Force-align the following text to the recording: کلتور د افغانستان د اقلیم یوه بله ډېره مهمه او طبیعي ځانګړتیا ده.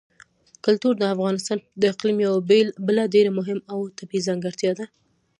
کلتور 0.65 0.93
د 0.99 1.03
افغانستان 1.15 1.57
د 1.81 1.83
اقلیم 1.93 2.17
یوه 2.27 2.39
بله 2.87 3.03
ډېره 3.13 3.31
مهمه 3.39 3.63
او 3.73 3.79
طبیعي 3.99 4.25
ځانګړتیا 4.27 4.71
ده. 4.79 4.85